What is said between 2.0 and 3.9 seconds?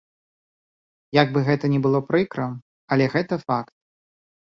прыкра, але гэта факт.